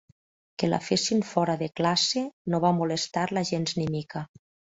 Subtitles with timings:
[0.61, 4.27] Que la fessin fora de classe no va molestar-la gens ni mica.